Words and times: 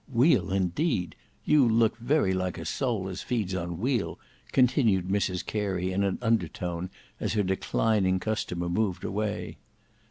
Weal, 0.11 0.51
indeed! 0.51 1.15
you 1.45 1.69
look 1.69 1.95
very 1.99 2.33
like 2.33 2.57
a 2.57 2.65
soul 2.65 3.07
as 3.07 3.21
feeds 3.21 3.53
on 3.53 3.77
weal," 3.79 4.17
continued 4.51 5.09
Mrs 5.09 5.45
Carey 5.45 5.93
in 5.93 6.03
an 6.03 6.17
under 6.23 6.47
tone 6.47 6.89
as 7.19 7.33
her 7.33 7.43
declining 7.43 8.19
customer 8.19 8.67
moved 8.67 9.03
away. 9.03 9.59